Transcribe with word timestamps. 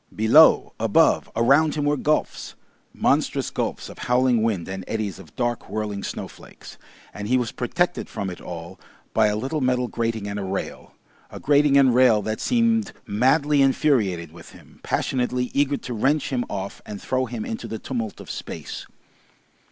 Below, 0.15 0.73
above, 0.79 1.29
around 1.35 1.75
him 1.75 1.85
were 1.85 1.95
gulfs, 1.95 2.55
monstrous 2.91 3.51
gulfs 3.51 3.87
of 3.87 3.99
howling 3.99 4.41
wind 4.41 4.67
and 4.67 4.83
eddies 4.87 5.19
of 5.19 5.35
dark, 5.35 5.69
whirling 5.69 6.01
snowflakes, 6.03 6.79
and 7.13 7.27
he 7.27 7.37
was 7.37 7.51
protected 7.51 8.09
from 8.09 8.31
it 8.31 8.41
all 8.41 8.79
by 9.13 9.27
a 9.27 9.35
little 9.35 9.61
metal 9.61 9.87
grating 9.87 10.27
and 10.27 10.39
a 10.39 10.43
rail, 10.43 10.95
a 11.29 11.39
grating 11.39 11.77
and 11.77 11.93
rail 11.93 12.23
that 12.23 12.41
seemed 12.41 12.93
madly 13.05 13.61
infuriated 13.61 14.31
with 14.31 14.53
him, 14.53 14.79
passionately 14.81 15.51
eager 15.53 15.77
to 15.77 15.93
wrench 15.93 16.31
him 16.33 16.45
off 16.49 16.81
and 16.83 16.99
throw 16.99 17.27
him 17.27 17.45
into 17.45 17.67
the 17.67 17.77
tumult 17.77 18.19
of 18.19 18.27
space. 18.31 18.87